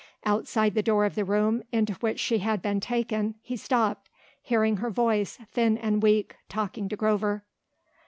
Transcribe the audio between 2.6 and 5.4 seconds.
been taken he stopped, hearing her voice,